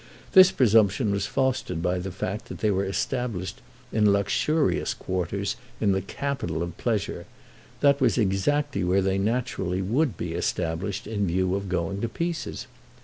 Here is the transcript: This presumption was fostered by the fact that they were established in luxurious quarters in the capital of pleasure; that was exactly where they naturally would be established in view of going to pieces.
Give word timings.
This 0.31 0.51
presumption 0.51 1.11
was 1.11 1.27
fostered 1.27 1.79
by 1.79 1.99
the 1.99 2.09
fact 2.09 2.45
that 2.45 2.57
they 2.57 2.71
were 2.71 2.85
established 2.85 3.61
in 3.91 4.11
luxurious 4.11 4.95
quarters 4.95 5.57
in 5.79 5.91
the 5.91 6.01
capital 6.01 6.63
of 6.63 6.75
pleasure; 6.79 7.27
that 7.81 8.01
was 8.01 8.17
exactly 8.17 8.83
where 8.83 9.03
they 9.03 9.19
naturally 9.19 9.83
would 9.83 10.17
be 10.17 10.33
established 10.33 11.05
in 11.05 11.27
view 11.27 11.53
of 11.53 11.69
going 11.69 12.01
to 12.01 12.09
pieces. 12.09 12.65